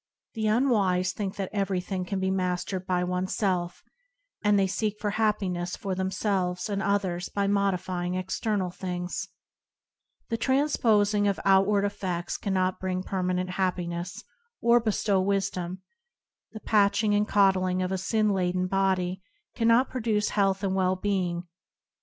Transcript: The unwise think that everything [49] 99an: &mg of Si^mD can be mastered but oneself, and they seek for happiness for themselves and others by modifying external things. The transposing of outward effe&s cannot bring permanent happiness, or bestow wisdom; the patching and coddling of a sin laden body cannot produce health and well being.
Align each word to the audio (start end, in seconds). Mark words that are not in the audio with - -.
The 0.33 0.47
unwise 0.47 1.11
think 1.11 1.35
that 1.35 1.51
everything 1.53 2.05
[49] 2.05 2.05
99an: 2.05 2.07
&mg 2.07 2.09
of 2.09 2.09
Si^mD 2.09 2.09
can 2.09 2.19
be 2.21 2.31
mastered 2.31 2.87
but 2.87 3.07
oneself, 3.07 3.83
and 4.43 4.57
they 4.57 4.65
seek 4.65 4.99
for 4.99 5.11
happiness 5.11 5.75
for 5.75 5.93
themselves 5.93 6.69
and 6.69 6.81
others 6.81 7.29
by 7.29 7.45
modifying 7.45 8.15
external 8.15 8.71
things. 8.71 9.27
The 10.29 10.37
transposing 10.37 11.27
of 11.27 11.39
outward 11.45 11.85
effe&s 11.85 12.35
cannot 12.37 12.79
bring 12.79 13.03
permanent 13.03 13.51
happiness, 13.51 14.23
or 14.59 14.79
bestow 14.79 15.21
wisdom; 15.21 15.83
the 16.51 16.61
patching 16.61 17.13
and 17.13 17.27
coddling 17.27 17.83
of 17.83 17.91
a 17.91 17.99
sin 17.99 18.31
laden 18.31 18.65
body 18.65 19.21
cannot 19.53 19.91
produce 19.91 20.29
health 20.29 20.63
and 20.63 20.73
well 20.73 20.95
being. 20.95 21.43